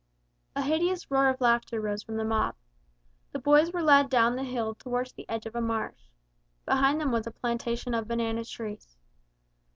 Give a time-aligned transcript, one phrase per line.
[0.55, 2.55] A hideous roar of laughter rose from the mob.
[3.33, 6.09] The boys were led down the hill towards the edge of a marsh.
[6.65, 8.97] Behind them was a plantation of banana trees.